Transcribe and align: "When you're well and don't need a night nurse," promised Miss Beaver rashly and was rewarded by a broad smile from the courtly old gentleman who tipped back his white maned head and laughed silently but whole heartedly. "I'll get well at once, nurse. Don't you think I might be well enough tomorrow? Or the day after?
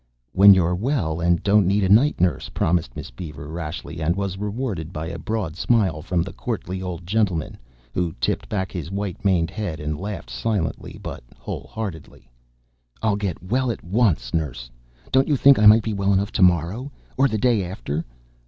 "When 0.33 0.55
you're 0.55 0.73
well 0.73 1.19
and 1.21 1.43
don't 1.43 1.67
need 1.67 1.83
a 1.83 1.89
night 1.89 2.19
nurse," 2.19 2.49
promised 2.49 2.95
Miss 2.95 3.11
Beaver 3.11 3.47
rashly 3.47 4.01
and 4.01 4.15
was 4.15 4.35
rewarded 4.39 4.91
by 4.91 5.05
a 5.05 5.19
broad 5.19 5.55
smile 5.55 6.01
from 6.01 6.23
the 6.23 6.33
courtly 6.33 6.81
old 6.81 7.05
gentleman 7.05 7.55
who 7.93 8.15
tipped 8.19 8.49
back 8.49 8.71
his 8.71 8.89
white 8.89 9.23
maned 9.23 9.51
head 9.51 9.79
and 9.79 9.99
laughed 10.01 10.31
silently 10.31 10.97
but 11.03 11.23
whole 11.37 11.69
heartedly. 11.71 12.27
"I'll 13.03 13.15
get 13.15 13.43
well 13.43 13.69
at 13.69 13.83
once, 13.83 14.33
nurse. 14.33 14.71
Don't 15.11 15.27
you 15.27 15.35
think 15.35 15.59
I 15.59 15.67
might 15.67 15.83
be 15.83 15.93
well 15.93 16.13
enough 16.13 16.31
tomorrow? 16.31 16.91
Or 17.15 17.27
the 17.27 17.37
day 17.37 17.63
after? 17.63 18.03